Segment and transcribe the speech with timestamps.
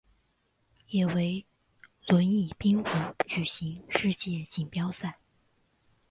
[0.89, 1.45] 也为
[2.07, 2.89] 轮椅冰壶
[3.27, 5.19] 举行世界锦标赛。